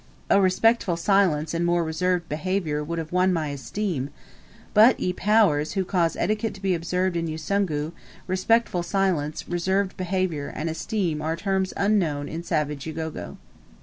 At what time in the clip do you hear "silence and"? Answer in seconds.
0.97-1.63